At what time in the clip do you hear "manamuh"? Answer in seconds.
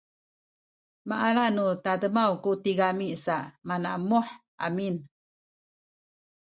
3.67-4.27